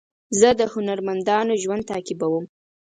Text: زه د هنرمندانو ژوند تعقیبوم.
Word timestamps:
زه 0.39 0.49
د 0.59 0.61
هنرمندانو 0.73 1.53
ژوند 1.63 1.83
تعقیبوم. 1.91 2.45